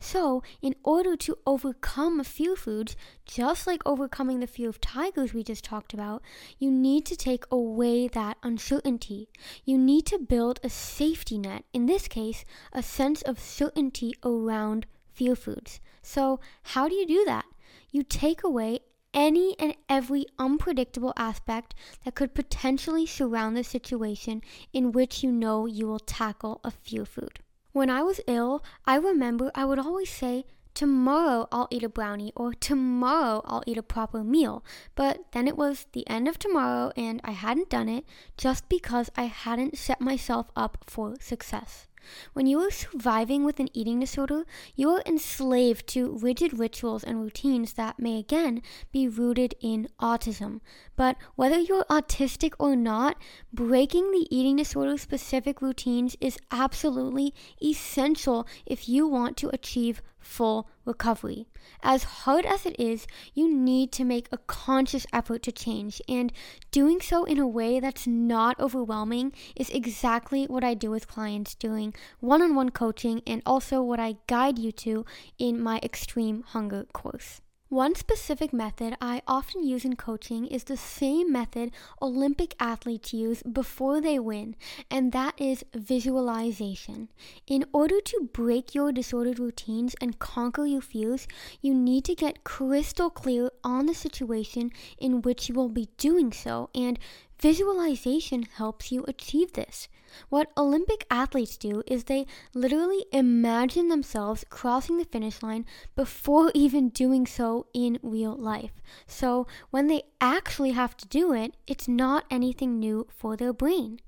So, 0.03 0.41
in 0.63 0.73
order 0.83 1.15
to 1.15 1.37
overcome 1.45 2.23
fear 2.23 2.55
foods, 2.55 2.95
just 3.23 3.67
like 3.67 3.83
overcoming 3.85 4.39
the 4.39 4.47
fear 4.47 4.67
of 4.67 4.81
tigers 4.81 5.31
we 5.31 5.43
just 5.43 5.63
talked 5.63 5.93
about, 5.93 6.23
you 6.57 6.71
need 6.71 7.05
to 7.05 7.15
take 7.15 7.45
away 7.51 8.07
that 8.07 8.37
uncertainty. 8.41 9.29
You 9.63 9.77
need 9.77 10.07
to 10.07 10.17
build 10.17 10.59
a 10.63 10.69
safety 10.69 11.37
net, 11.37 11.65
in 11.71 11.85
this 11.85 12.07
case, 12.07 12.43
a 12.73 12.81
sense 12.81 13.21
of 13.21 13.39
certainty 13.39 14.15
around 14.23 14.87
fear 15.13 15.35
foods. 15.35 15.79
So, 16.01 16.39
how 16.63 16.89
do 16.89 16.95
you 16.95 17.05
do 17.05 17.23
that? 17.25 17.45
You 17.91 18.01
take 18.01 18.43
away 18.43 18.79
any 19.13 19.55
and 19.59 19.75
every 19.89 20.25
unpredictable 20.39 21.13
aspect 21.17 21.73
that 22.03 22.15
could 22.15 22.33
potentially 22.33 23.05
surround 23.05 23.55
the 23.55 23.63
situation 23.63 24.41
in 24.73 24.91
which 24.91 25.23
you 25.23 25.31
know 25.31 25.65
you 25.65 25.87
will 25.87 25.99
tackle 25.99 26.61
a 26.63 26.71
fear 26.71 27.05
food. 27.05 27.39
When 27.71 27.89
I 27.89 28.03
was 28.03 28.21
ill, 28.27 28.63
I 28.85 28.95
remember 28.95 29.51
I 29.55 29.65
would 29.65 29.79
always 29.79 30.09
say, 30.09 30.45
Tomorrow 30.73 31.47
I'll 31.51 31.67
eat 31.69 31.83
a 31.83 31.89
brownie, 31.89 32.31
or 32.35 32.53
tomorrow 32.53 33.41
I'll 33.45 33.63
eat 33.67 33.77
a 33.77 33.83
proper 33.83 34.23
meal. 34.23 34.63
But 34.95 35.31
then 35.33 35.47
it 35.47 35.57
was 35.57 35.85
the 35.91 36.07
end 36.09 36.27
of 36.27 36.39
tomorrow 36.39 36.91
and 36.95 37.19
I 37.23 37.31
hadn't 37.31 37.69
done 37.69 37.89
it 37.89 38.05
just 38.37 38.69
because 38.69 39.09
I 39.15 39.23
hadn't 39.23 39.77
set 39.77 39.99
myself 39.99 40.47
up 40.55 40.77
for 40.87 41.15
success. 41.19 41.87
When 42.33 42.45
you 42.45 42.59
are 42.59 42.71
surviving 42.71 43.43
with 43.43 43.59
an 43.59 43.69
eating 43.73 43.99
disorder, 43.99 44.45
you 44.75 44.89
are 44.89 45.03
enslaved 45.05 45.87
to 45.87 46.17
rigid 46.17 46.57
rituals 46.57 47.03
and 47.03 47.21
routines 47.21 47.73
that 47.73 47.99
may 47.99 48.19
again 48.19 48.61
be 48.91 49.07
rooted 49.07 49.55
in 49.61 49.87
autism. 49.99 50.61
But 50.95 51.17
whether 51.35 51.59
you're 51.59 51.85
autistic 51.85 52.53
or 52.59 52.75
not, 52.75 53.17
breaking 53.53 54.11
the 54.11 54.27
eating 54.29 54.55
disorder 54.55 54.97
specific 54.97 55.61
routines 55.61 56.15
is 56.19 56.37
absolutely 56.51 57.33
essential 57.61 58.47
if 58.65 58.87
you 58.87 59.07
want 59.07 59.37
to 59.37 59.49
achieve 59.49 60.01
full 60.21 60.69
recovery. 60.85 61.47
As 61.83 62.03
hard 62.03 62.45
as 62.45 62.65
it 62.65 62.79
is, 62.79 63.07
you 63.33 63.53
need 63.53 63.91
to 63.93 64.05
make 64.05 64.27
a 64.31 64.37
conscious 64.37 65.05
effort 65.11 65.43
to 65.43 65.51
change, 65.51 66.01
and 66.07 66.31
doing 66.71 67.01
so 67.01 67.25
in 67.25 67.37
a 67.37 67.47
way 67.47 67.79
that's 67.79 68.07
not 68.07 68.59
overwhelming 68.59 69.33
is 69.55 69.69
exactly 69.69 70.45
what 70.45 70.63
I 70.63 70.73
do 70.73 70.89
with 70.89 71.07
clients 71.07 71.55
doing 71.55 71.93
one 72.19 72.41
on 72.41 72.55
one 72.55 72.69
coaching 72.69 73.21
and 73.27 73.41
also 73.45 73.81
what 73.81 73.99
I 73.99 74.17
guide 74.27 74.57
you 74.57 74.71
to 74.71 75.05
in 75.37 75.61
my 75.61 75.79
Extreme 75.83 76.43
Hunger 76.43 76.85
course. 76.93 77.41
One 77.71 77.95
specific 77.95 78.51
method 78.51 78.97
I 78.99 79.21
often 79.25 79.63
use 79.63 79.85
in 79.85 79.95
coaching 79.95 80.45
is 80.45 80.65
the 80.65 80.75
same 80.75 81.31
method 81.31 81.71
Olympic 82.01 82.53
athletes 82.59 83.13
use 83.13 83.41
before 83.43 84.01
they 84.01 84.19
win, 84.19 84.57
and 84.89 85.13
that 85.13 85.39
is 85.39 85.63
visualization. 85.73 87.07
In 87.47 87.63
order 87.71 88.01
to 88.01 88.29
break 88.33 88.75
your 88.75 88.91
disordered 88.91 89.39
routines 89.39 89.95
and 90.01 90.19
conquer 90.19 90.65
your 90.65 90.81
fears, 90.81 91.29
you 91.61 91.73
need 91.73 92.03
to 92.03 92.13
get 92.13 92.43
crystal 92.43 93.09
clear 93.09 93.49
on 93.63 93.85
the 93.85 93.95
situation 93.95 94.73
in 94.97 95.21
which 95.21 95.47
you 95.47 95.55
will 95.55 95.69
be 95.69 95.87
doing 95.95 96.33
so, 96.33 96.69
and 96.75 96.99
visualization 97.41 98.43
helps 98.43 98.91
you 98.91 99.03
achieve 99.07 99.53
this. 99.53 99.89
What 100.29 100.51
Olympic 100.55 101.05
athletes 101.09 101.57
do 101.57 101.81
is 101.87 102.03
they 102.03 102.27
literally 102.53 103.05
imagine 103.11 103.87
themselves 103.87 104.45
crossing 104.49 104.97
the 104.97 105.05
finish 105.05 105.41
line 105.41 105.65
before 105.95 106.51
even 106.55 106.89
doing 106.89 107.25
so 107.25 107.65
in 107.73 107.97
real 108.03 108.35
life. 108.35 108.73
So 109.07 109.47
when 109.71 109.87
they 109.87 110.03
actually 110.19 110.71
have 110.71 110.95
to 110.97 111.07
do 111.07 111.33
it, 111.33 111.55
it's 111.65 111.87
not 111.87 112.25
anything 112.29 112.77
new 112.77 113.07
for 113.09 113.35
their 113.35 113.53
brain. 113.53 113.99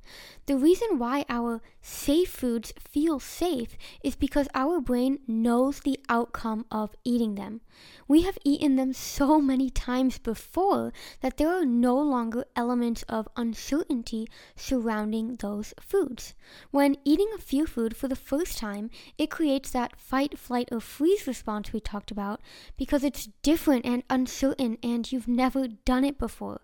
The 0.45 0.57
reason 0.57 0.99
why 0.99 1.25
our 1.27 1.61
safe 1.81 2.29
foods 2.29 2.73
feel 2.77 3.19
safe 3.19 3.77
is 4.03 4.15
because 4.15 4.47
our 4.53 4.79
brain 4.79 5.19
knows 5.27 5.79
the 5.79 5.99
outcome 6.07 6.65
of 6.69 6.95
eating 7.03 7.35
them. 7.35 7.61
We 8.07 8.21
have 8.23 8.37
eaten 8.43 8.75
them 8.75 8.93
so 8.93 9.39
many 9.39 9.69
times 9.69 10.17
before 10.17 10.93
that 11.21 11.37
there 11.37 11.49
are 11.49 11.65
no 11.65 11.97
longer 11.99 12.45
elements 12.55 13.03
of 13.03 13.27
uncertainty 13.35 14.27
surrounding 14.55 15.35
those 15.35 15.73
foods. 15.79 16.33
When 16.71 16.97
eating 17.03 17.29
a 17.33 17.41
fear 17.41 17.65
food 17.65 17.95
for 17.95 18.07
the 18.07 18.15
first 18.15 18.57
time, 18.57 18.89
it 19.17 19.31
creates 19.31 19.71
that 19.71 19.95
fight, 19.95 20.37
flight, 20.37 20.69
or 20.71 20.79
freeze 20.79 21.27
response 21.27 21.73
we 21.73 21.79
talked 21.79 22.11
about 22.11 22.41
because 22.77 23.03
it's 23.03 23.29
different 23.41 23.85
and 23.85 24.03
uncertain 24.09 24.77
and 24.83 25.11
you've 25.11 25.27
never 25.27 25.67
done 25.67 26.03
it 26.03 26.17
before. 26.17 26.61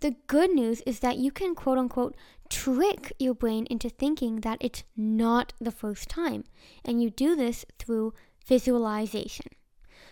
The 0.00 0.16
good 0.26 0.50
news 0.50 0.82
is 0.82 1.00
that 1.00 1.16
you 1.16 1.30
can 1.30 1.54
quote 1.54 1.78
unquote 1.78 2.14
trick 2.50 3.12
your 3.18 3.34
brain 3.34 3.66
into 3.70 3.88
thinking 3.88 4.40
that 4.40 4.58
it's 4.60 4.84
not 4.96 5.54
the 5.60 5.72
first 5.72 6.08
time, 6.08 6.44
and 6.84 7.02
you 7.02 7.10
do 7.10 7.34
this 7.34 7.64
through 7.78 8.12
visualization. 8.46 9.46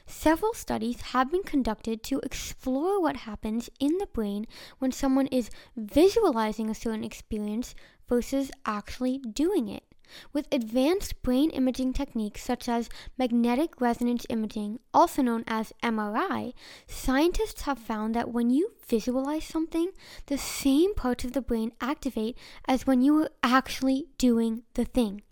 Several 0.07 0.55
studies 0.55 1.01
have 1.13 1.31
been 1.31 1.43
conducted 1.43 2.03
to 2.05 2.21
explore 2.21 3.01
what 3.01 3.19
happens 3.19 3.71
in 3.79 3.99
the 3.99 4.07
brain 4.07 4.47
when 4.79 4.93
someone 4.93 5.27
is 5.29 5.51
visualizing 5.77 6.69
a 6.69 6.75
certain 6.75 7.05
experience 7.05 7.75
versus 8.09 8.51
actually 8.67 9.19
doing 9.19 9.69
it. 9.69 9.85
With 10.33 10.47
advanced 10.53 11.23
brain 11.23 11.51
imaging 11.51 11.95
techniques 11.95 12.43
such 12.43 12.69
as 12.69 12.91
magnetic 13.17 13.81
resonance 13.81 14.27
imaging, 14.29 14.81
also 14.93 15.23
known 15.23 15.45
as 15.47 15.73
MRI, 15.83 16.53
scientists 16.87 17.63
have 17.63 17.79
found 17.79 18.15
that 18.15 18.31
when 18.31 18.51
you 18.51 18.73
visualize 18.87 19.45
something, 19.45 19.91
the 20.27 20.39
same 20.39 20.95
parts 20.95 21.25
of 21.25 21.33
the 21.33 21.41
brain 21.41 21.73
activate 21.81 22.37
as 22.69 22.87
when 22.87 23.01
you 23.01 23.23
are 23.23 23.31
actually 23.43 24.07
doing 24.19 24.65
the 24.75 24.85
thing. 24.85 25.23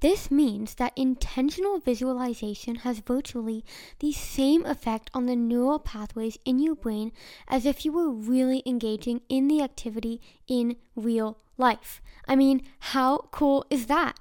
This 0.00 0.30
means 0.30 0.76
that 0.76 0.92
intentional 0.96 1.80
visualization 1.80 2.76
has 2.76 3.00
virtually 3.00 3.64
the 3.98 4.12
same 4.12 4.64
effect 4.64 5.10
on 5.12 5.26
the 5.26 5.34
neural 5.34 5.80
pathways 5.80 6.38
in 6.44 6.60
your 6.60 6.76
brain 6.76 7.10
as 7.48 7.66
if 7.66 7.84
you 7.84 7.92
were 7.92 8.10
really 8.10 8.62
engaging 8.64 9.22
in 9.28 9.48
the 9.48 9.60
activity 9.60 10.20
in 10.46 10.76
real 10.94 11.38
life. 11.56 12.00
I 12.28 12.36
mean, 12.36 12.62
how 12.78 13.28
cool 13.32 13.66
is 13.70 13.86
that? 13.86 14.18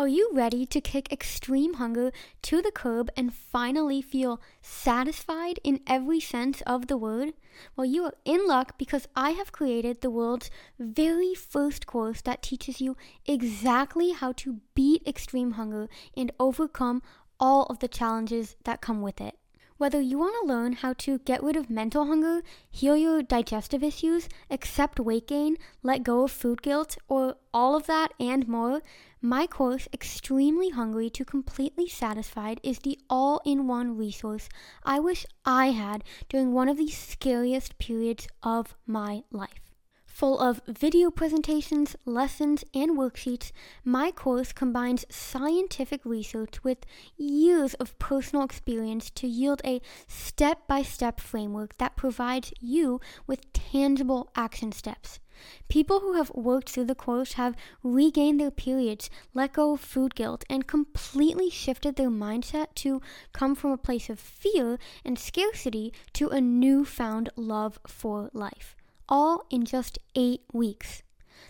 Are 0.00 0.08
you 0.08 0.30
ready 0.32 0.64
to 0.64 0.80
kick 0.80 1.12
extreme 1.12 1.74
hunger 1.74 2.10
to 2.40 2.62
the 2.62 2.72
curb 2.72 3.10
and 3.18 3.34
finally 3.34 4.00
feel 4.00 4.40
satisfied 4.62 5.60
in 5.62 5.80
every 5.86 6.20
sense 6.20 6.62
of 6.62 6.86
the 6.86 6.96
word? 6.96 7.34
Well, 7.76 7.84
you 7.84 8.04
are 8.04 8.14
in 8.24 8.46
luck 8.46 8.78
because 8.78 9.06
I 9.14 9.32
have 9.32 9.52
created 9.52 10.00
the 10.00 10.08
world's 10.08 10.50
very 10.78 11.34
first 11.34 11.86
course 11.86 12.22
that 12.22 12.40
teaches 12.40 12.80
you 12.80 12.96
exactly 13.26 14.12
how 14.12 14.32
to 14.38 14.60
beat 14.74 15.06
extreme 15.06 15.50
hunger 15.50 15.86
and 16.16 16.32
overcome 16.40 17.02
all 17.38 17.64
of 17.64 17.80
the 17.80 17.88
challenges 17.88 18.56
that 18.64 18.80
come 18.80 19.02
with 19.02 19.20
it. 19.20 19.36
Whether 19.80 20.02
you 20.02 20.18
want 20.18 20.34
to 20.40 20.46
learn 20.46 20.74
how 20.74 20.92
to 20.94 21.20
get 21.20 21.42
rid 21.42 21.56
of 21.56 21.70
mental 21.70 22.04
hunger, 22.04 22.42
heal 22.70 22.98
your 22.98 23.22
digestive 23.22 23.82
issues, 23.82 24.28
accept 24.50 25.00
weight 25.00 25.26
gain, 25.26 25.56
let 25.82 26.02
go 26.02 26.24
of 26.24 26.30
food 26.30 26.60
guilt, 26.60 26.98
or 27.08 27.36
all 27.54 27.74
of 27.74 27.86
that 27.86 28.12
and 28.20 28.46
more, 28.46 28.82
my 29.22 29.46
course, 29.46 29.86
Extremely 29.92 30.70
Hungry 30.70 31.10
to 31.10 31.24
Completely 31.24 31.86
Satisfied, 31.88 32.58
is 32.62 32.78
the 32.78 32.98
all 33.10 33.42
in 33.44 33.66
one 33.66 33.96
resource 33.96 34.48
I 34.82 34.98
wish 34.98 35.26
I 35.44 35.72
had 35.72 36.04
during 36.28 36.52
one 36.52 36.68
of 36.68 36.78
the 36.78 36.88
scariest 36.88 37.78
periods 37.78 38.28
of 38.42 38.74
my 38.86 39.24
life. 39.30 39.60
Full 40.06 40.38
of 40.38 40.60
video 40.66 41.10
presentations, 41.10 41.96
lessons, 42.04 42.64
and 42.74 42.92
worksheets, 42.92 43.52
my 43.84 44.10
course 44.10 44.52
combines 44.52 45.06
scientific 45.08 46.04
research 46.04 46.62
with 46.62 46.84
years 47.16 47.74
of 47.74 47.98
personal 47.98 48.44
experience 48.44 49.10
to 49.10 49.26
yield 49.26 49.62
a 49.64 49.80
step 50.08 50.66
by 50.66 50.82
step 50.82 51.20
framework 51.20 51.76
that 51.78 51.96
provides 51.96 52.52
you 52.60 53.00
with 53.26 53.52
tangible 53.52 54.30
action 54.34 54.72
steps. 54.72 55.20
People 55.68 56.00
who 56.00 56.14
have 56.14 56.30
worked 56.30 56.70
through 56.70 56.84
the 56.84 56.94
course 56.94 57.34
have 57.34 57.56
regained 57.82 58.40
their 58.40 58.50
periods, 58.50 59.10
let 59.34 59.52
go 59.52 59.72
of 59.72 59.80
food 59.80 60.14
guilt, 60.14 60.44
and 60.48 60.66
completely 60.66 61.50
shifted 61.50 61.96
their 61.96 62.10
mindset 62.10 62.74
to 62.76 63.00
come 63.32 63.54
from 63.54 63.70
a 63.70 63.78
place 63.78 64.08
of 64.08 64.18
fear 64.18 64.78
and 65.04 65.18
scarcity 65.18 65.92
to 66.12 66.28
a 66.28 66.40
newfound 66.40 67.28
love 67.36 67.78
for 67.86 68.30
life. 68.32 68.76
All 69.08 69.44
in 69.50 69.64
just 69.64 69.98
eight 70.14 70.42
weeks. 70.52 71.02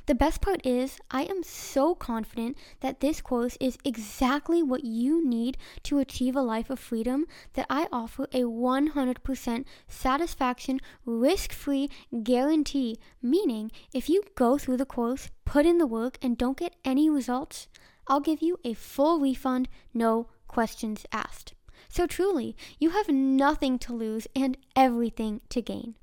The 0.07 0.15
best 0.15 0.41
part 0.41 0.65
is, 0.65 0.99
I 1.11 1.23
am 1.23 1.43
so 1.43 1.95
confident 1.95 2.57
that 2.81 3.01
this 3.01 3.21
course 3.21 3.57
is 3.61 3.79
exactly 3.85 4.63
what 4.63 4.85
you 4.85 5.27
need 5.27 5.57
to 5.85 5.99
achieve 5.99 6.37
a 6.37 6.43
life 6.43 6.71
of 6.71 6.79
freedom 6.79 7.27
that 7.55 7.67
I 7.69 7.87
offer 7.93 8.25
a 8.33 8.43
100% 8.43 9.65
satisfaction, 9.89 10.81
risk 11.05 11.53
free 11.53 11.89
guarantee. 12.23 12.99
Meaning, 13.23 13.71
if 13.93 14.09
you 14.09 14.23
go 14.35 14.59
through 14.59 14.79
the 14.79 14.85
course, 14.87 15.31
put 15.45 15.67
in 15.67 15.79
the 15.79 15.87
work, 15.87 16.19
and 16.23 16.39
don't 16.39 16.57
get 16.57 16.77
any 16.85 17.09
results, 17.11 17.69
I'll 18.07 18.21
give 18.21 18.43
you 18.43 18.59
a 18.65 18.75
full 18.75 19.21
refund, 19.21 19.69
no 19.95 20.29
questions 20.49 21.07
asked. 21.13 21.55
So 21.91 22.07
truly, 22.07 22.57
you 22.79 22.91
have 22.91 23.09
nothing 23.09 23.79
to 23.81 23.93
lose 23.93 24.29
and 24.35 24.57
everything 24.77 25.41
to 25.51 25.61
gain. 25.61 25.97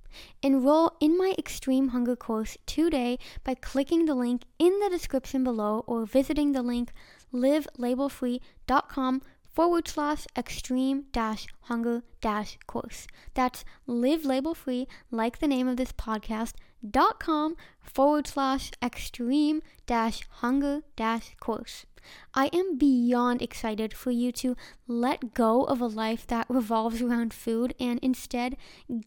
Enroll 0.44 0.98
in 1.00 1.17
my 1.17 1.34
Extreme 1.38 1.89
Hunger 1.89 2.15
course 2.15 2.58
today 2.65 3.17
by 3.44 3.56
clicking 3.56 4.06
the 4.06 4.15
link 4.15 4.41
in 4.60 4.79
the 4.79 4.89
description 4.89 5.44
below 5.44 5.86
or 5.88 6.06
visiting 6.06 6.51
the 6.51 6.62
link 6.62 6.91
livelabelfree.com 7.34 9.22
forward 9.53 9.88
slash 9.88 10.27
extreme 10.38 11.06
dash 11.12 11.48
hunger 11.62 12.03
dash 12.22 12.58
course. 12.67 13.08
That's 13.34 13.63
live 13.86 14.25
label 14.25 14.53
free, 14.53 14.88
like 15.10 15.39
the 15.39 15.48
name 15.48 15.67
of 15.67 15.77
this 15.77 15.91
podcast, 15.91 16.53
dot 16.88 17.20
com 17.20 17.56
forward 17.79 18.27
slash 18.27 18.72
extreme 18.84 19.62
dash 19.86 20.22
hunger 20.29 20.82
dash 20.96 21.36
course. 21.39 21.86
I 22.33 22.47
am 22.53 22.77
beyond 22.77 23.41
excited 23.41 23.93
for 23.93 24.11
you 24.11 24.31
to 24.33 24.55
let 24.87 25.33
go 25.33 25.63
of 25.63 25.81
a 25.81 25.87
life 25.87 26.25
that 26.27 26.45
revolves 26.49 27.01
around 27.01 27.33
food 27.33 27.73
and 27.79 27.99
instead 28.01 28.57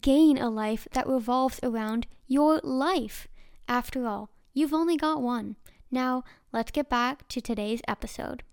gain 0.01 0.37
a 0.37 0.49
life 0.49 0.87
that 0.93 1.07
revolves 1.07 1.59
around 1.63 2.07
your 2.27 2.59
life. 2.63 3.27
After 3.67 4.05
all, 4.05 4.29
you've 4.53 4.73
only 4.73 4.97
got 4.97 5.21
one. 5.21 5.55
Now, 5.89 6.23
let's 6.51 6.71
get 6.71 6.89
back 6.89 7.27
to 7.29 7.41
today's 7.41 7.81
episode. 7.87 8.43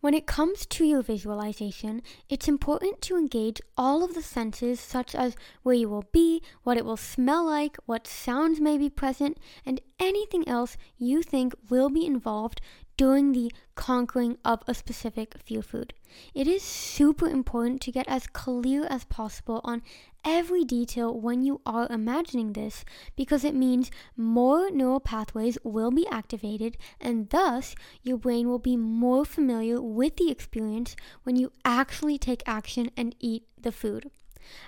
When 0.00 0.14
it 0.14 0.26
comes 0.26 0.64
to 0.64 0.84
your 0.86 1.02
visualization, 1.02 2.00
it's 2.30 2.48
important 2.48 3.02
to 3.02 3.18
engage 3.18 3.60
all 3.76 4.02
of 4.02 4.14
the 4.14 4.22
senses, 4.22 4.80
such 4.80 5.14
as 5.14 5.36
where 5.62 5.74
you 5.74 5.90
will 5.90 6.06
be, 6.10 6.42
what 6.62 6.78
it 6.78 6.86
will 6.86 6.96
smell 6.96 7.44
like, 7.44 7.76
what 7.84 8.06
sounds 8.06 8.60
may 8.60 8.78
be 8.78 8.88
present, 8.88 9.36
and 9.66 9.78
anything 9.98 10.48
else 10.48 10.78
you 10.96 11.22
think 11.22 11.54
will 11.68 11.90
be 11.90 12.06
involved 12.06 12.62
during 13.00 13.32
the 13.32 13.50
conquering 13.76 14.36
of 14.44 14.62
a 14.66 14.74
specific 14.74 15.32
fear 15.42 15.62
food. 15.62 15.94
It 16.34 16.46
is 16.46 16.62
super 16.62 17.26
important 17.26 17.80
to 17.80 17.90
get 17.90 18.06
as 18.06 18.26
clear 18.26 18.86
as 18.90 19.04
possible 19.04 19.62
on 19.64 19.80
every 20.22 20.64
detail 20.64 21.18
when 21.18 21.42
you 21.42 21.62
are 21.64 21.86
imagining 21.88 22.52
this 22.52 22.84
because 23.16 23.42
it 23.42 23.54
means 23.54 23.90
more 24.18 24.70
neural 24.70 25.00
pathways 25.00 25.56
will 25.64 25.90
be 25.90 26.06
activated 26.08 26.76
and 27.00 27.30
thus 27.30 27.74
your 28.02 28.18
brain 28.18 28.50
will 28.50 28.58
be 28.58 28.76
more 28.76 29.24
familiar 29.24 29.80
with 29.80 30.16
the 30.18 30.30
experience 30.30 30.94
when 31.22 31.36
you 31.36 31.50
actually 31.64 32.18
take 32.18 32.42
action 32.44 32.90
and 32.98 33.16
eat 33.18 33.44
the 33.58 33.72
food. 33.72 34.10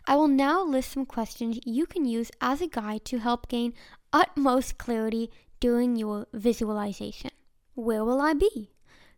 I 0.07 0.17
will 0.17 0.29
now 0.29 0.65
list 0.65 0.93
some 0.93 1.05
questions 1.05 1.61
you 1.67 1.85
can 1.85 2.07
use 2.07 2.31
as 2.41 2.63
a 2.63 2.67
guide 2.67 3.05
to 3.05 3.19
help 3.19 3.49
gain 3.49 3.75
utmost 4.11 4.79
clarity 4.79 5.31
during 5.61 5.97
your 5.97 6.29
visualization. 6.33 7.32
Where 7.75 8.05
will 8.05 8.21
I 8.21 8.35
be? 8.35 8.71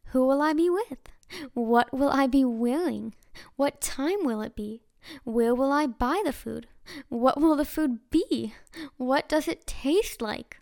Who 0.06 0.26
will 0.26 0.40
I 0.40 0.52
be 0.52 0.70
with? 0.70 0.98
What 1.54 1.92
will 1.92 2.10
I 2.10 2.26
be 2.26 2.44
wearing? 2.44 3.14
What 3.56 3.80
time 3.80 4.24
will 4.24 4.42
it 4.42 4.54
be? 4.54 4.82
Where 5.24 5.54
will 5.54 5.72
I 5.72 5.86
buy 5.86 6.22
the 6.24 6.32
food? 6.32 6.68
What 7.08 7.40
will 7.40 7.56
the 7.56 7.64
food 7.64 7.98
be? 8.10 8.54
What 8.96 9.28
does 9.28 9.48
it 9.48 9.66
taste 9.66 10.22
like? 10.22 10.58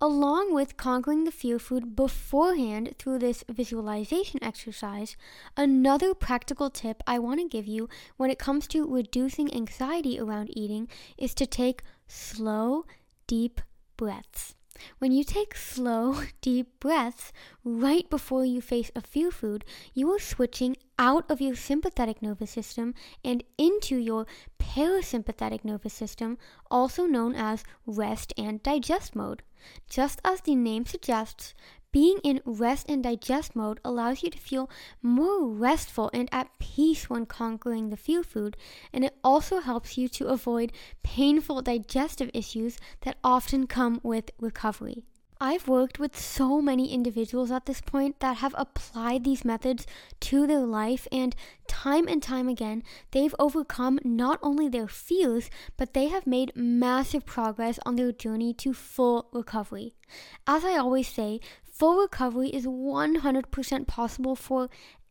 Along 0.00 0.54
with 0.54 0.76
conquering 0.76 1.24
the 1.24 1.30
fear 1.30 1.58
food 1.58 1.94
beforehand 1.94 2.94
through 2.98 3.18
this 3.18 3.44
visualization 3.48 4.42
exercise, 4.42 5.16
another 5.56 6.14
practical 6.14 6.70
tip 6.70 7.02
I 7.06 7.18
want 7.18 7.40
to 7.40 7.48
give 7.48 7.66
you 7.66 7.88
when 8.16 8.30
it 8.30 8.38
comes 8.38 8.66
to 8.68 8.92
reducing 8.92 9.54
anxiety 9.54 10.18
around 10.18 10.50
eating 10.56 10.88
is 11.16 11.34
to 11.34 11.46
take 11.46 11.82
slow, 12.06 12.86
deep 13.26 13.60
breaths. 13.96 14.54
When 14.98 15.12
you 15.12 15.24
take 15.24 15.54
slow, 15.54 16.22
deep 16.40 16.80
breaths 16.80 17.32
right 17.64 18.08
before 18.08 18.44
you 18.44 18.60
face 18.60 18.90
a 18.94 19.00
fear 19.00 19.30
food, 19.30 19.64
you 19.94 20.10
are 20.12 20.18
switching 20.18 20.76
out 20.98 21.30
of 21.30 21.40
your 21.40 21.54
sympathetic 21.54 22.22
nervous 22.22 22.50
system 22.50 22.94
and 23.24 23.44
into 23.56 23.96
your 23.96 24.26
parasympathetic 24.58 25.64
nervous 25.64 25.94
system, 25.94 26.38
also 26.70 27.06
known 27.06 27.34
as 27.34 27.64
rest 27.86 28.32
and 28.36 28.62
digest 28.62 29.14
mode. 29.14 29.42
Just 29.88 30.20
as 30.24 30.40
the 30.42 30.54
name 30.54 30.86
suggests, 30.86 31.54
being 31.92 32.18
in 32.24 32.40
rest 32.44 32.88
and 32.88 33.02
digest 33.02 33.56
mode 33.56 33.80
allows 33.84 34.22
you 34.22 34.30
to 34.30 34.38
feel 34.38 34.70
more 35.02 35.46
restful 35.46 36.10
and 36.12 36.28
at 36.32 36.58
peace 36.58 37.08
when 37.08 37.26
conquering 37.26 37.90
the 37.90 37.96
fear 37.96 38.22
food, 38.22 38.56
and 38.92 39.04
it 39.04 39.16
also 39.24 39.60
helps 39.60 39.96
you 39.96 40.08
to 40.08 40.28
avoid 40.28 40.72
painful 41.02 41.62
digestive 41.62 42.30
issues 42.34 42.78
that 43.02 43.18
often 43.24 43.66
come 43.66 44.00
with 44.02 44.30
recovery. 44.38 45.04
I've 45.40 45.68
worked 45.68 46.00
with 46.00 46.18
so 46.18 46.60
many 46.60 46.92
individuals 46.92 47.52
at 47.52 47.66
this 47.66 47.80
point 47.80 48.18
that 48.18 48.38
have 48.38 48.56
applied 48.58 49.22
these 49.22 49.44
methods 49.44 49.86
to 50.20 50.48
their 50.48 50.66
life, 50.66 51.06
and 51.12 51.36
time 51.68 52.08
and 52.08 52.20
time 52.20 52.48
again, 52.48 52.82
they've 53.12 53.34
overcome 53.38 54.00
not 54.02 54.40
only 54.42 54.68
their 54.68 54.88
fears, 54.88 55.48
but 55.76 55.94
they 55.94 56.08
have 56.08 56.26
made 56.26 56.56
massive 56.56 57.24
progress 57.24 57.78
on 57.86 57.94
their 57.94 58.10
journey 58.10 58.52
to 58.54 58.74
full 58.74 59.28
recovery. 59.32 59.94
As 60.44 60.64
I 60.64 60.76
always 60.76 61.06
say, 61.06 61.40
full 61.78 62.00
recovery 62.00 62.48
is 62.48 62.66
100% 62.66 63.86
possible 63.86 64.34
for 64.34 64.68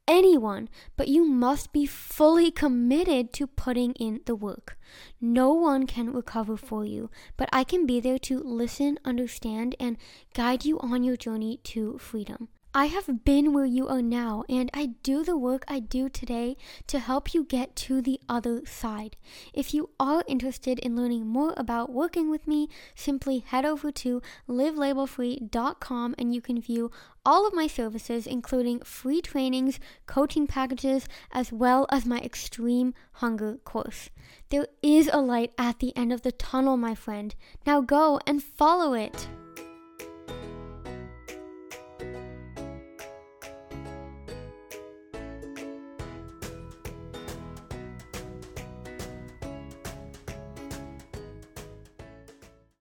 anyone, 0.08 0.68
but 0.98 1.08
you 1.08 1.26
must 1.26 1.72
be 1.72 1.86
fully 1.86 2.52
committed 2.52 3.32
to 3.34 3.48
putting 3.48 3.94
in 3.94 4.22
the 4.26 4.36
work. 4.36 4.78
No 5.22 5.54
one 5.54 5.88
can 5.88 6.12
recover 6.12 6.58
for 6.58 6.84
you, 6.86 7.10
but 7.38 7.50
I 7.54 7.64
can 7.64 7.86
be 7.86 8.00
there 8.00 8.20
to 8.20 8.40
listen, 8.40 9.00
understand, 9.06 9.76
and 9.80 9.98
guide 10.34 10.66
you 10.66 10.80
on 10.80 11.04
your 11.04 11.18
journey 11.18 11.60
to 11.64 11.98
freedom. 12.00 12.50
I 12.74 12.86
have 12.86 13.24
been 13.26 13.54
where 13.54 13.66
you 13.66 13.88
are 13.88 14.02
now, 14.02 14.44
and 14.48 14.70
I 14.74 14.88
do 15.02 15.24
the 15.24 15.38
work 15.38 15.64
I 15.68 15.80
do 15.80 16.10
today 16.10 16.58
to 16.88 17.00
help 17.00 17.34
you 17.34 17.44
get 17.44 17.76
to 17.78 18.02
the 18.02 18.20
other 18.30 18.62
side. 18.66 19.16
If 19.54 19.74
you 19.74 19.90
are 20.00 20.24
interested 20.28 20.78
in 20.80 20.96
learning 20.96 21.28
more 21.28 21.54
about 21.58 21.92
working 21.92 22.30
with 22.30 22.46
me, 22.46 22.68
simply 22.94 23.40
head 23.40 23.66
over 23.66 23.92
to 23.94 24.22
livelabelfree.com 24.48 26.16
and 26.18 26.36
you 26.36 26.42
can 26.42 26.62
view 26.62 26.92
all 27.26 27.48
of 27.48 27.54
my 27.54 27.68
services, 27.68 28.28
including 28.28 28.80
free 28.82 29.22
trainings, 29.22 29.80
coaching 30.06 30.46
packages, 30.46 31.08
as 31.32 31.52
well 31.52 31.88
as 31.90 32.06
my 32.06 32.20
extreme 32.20 32.94
hunger 33.14 33.58
course. 33.64 34.10
There 34.50 34.68
is 34.84 35.10
a 35.12 35.20
light 35.20 35.52
at 35.58 35.80
the 35.80 35.96
end 35.98 36.14
of 36.14 36.22
the 36.22 36.32
tunnel, 36.32 36.78
my 36.78 36.96
friend. 36.96 37.34
Now 37.66 37.82
go 37.82 38.20
and 38.28 38.44
follow 38.44 38.94
it. 38.94 39.28